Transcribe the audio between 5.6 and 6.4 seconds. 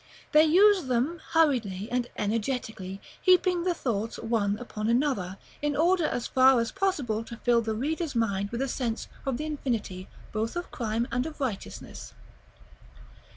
in order as